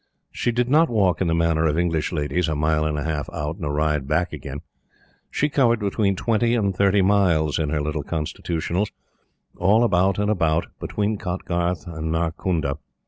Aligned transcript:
She 0.31 0.51
did 0.51 0.67
not 0.67 0.89
walk 0.89 1.21
in 1.21 1.27
the 1.27 1.35
manner 1.35 1.67
of 1.67 1.77
English 1.77 2.11
ladies 2.11 2.47
a 2.47 2.55
mile 2.55 2.85
and 2.85 2.97
a 2.97 3.03
half 3.03 3.29
out, 3.31 3.57
and 3.57 3.65
a 3.65 3.69
ride 3.69 4.07
back 4.07 4.33
again. 4.33 4.61
She 5.29 5.47
covered 5.47 5.79
between 5.79 6.15
twenty 6.15 6.55
and 6.55 6.75
thirty 6.75 7.03
miles 7.03 7.59
in 7.59 7.69
her 7.69 7.81
little 7.83 8.01
constitutionals, 8.03 8.89
all 9.57 9.83
about 9.83 10.17
and 10.17 10.31
about, 10.31 10.65
between 10.79 11.19
Kotgarth 11.19 11.85
and 11.85 12.11
Narkunda. 12.11 12.79